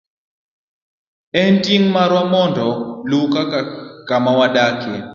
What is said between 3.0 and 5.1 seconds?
lowo kaka kama wadakie.